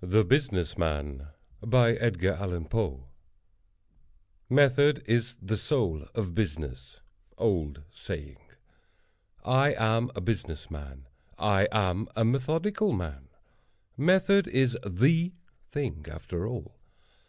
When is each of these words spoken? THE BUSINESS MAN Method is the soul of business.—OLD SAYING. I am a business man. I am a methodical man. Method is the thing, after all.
THE 0.00 0.22
BUSINESS 0.24 0.78
MAN 0.78 1.26
Method 1.60 3.02
is 5.06 5.36
the 5.42 5.56
soul 5.56 6.06
of 6.14 6.34
business.—OLD 6.36 7.82
SAYING. 7.90 8.36
I 9.44 9.72
am 9.76 10.12
a 10.14 10.20
business 10.20 10.70
man. 10.70 11.08
I 11.36 11.66
am 11.72 12.06
a 12.14 12.24
methodical 12.24 12.92
man. 12.92 13.26
Method 13.96 14.46
is 14.46 14.78
the 14.86 15.32
thing, 15.66 16.04
after 16.08 16.46
all. 16.46 16.76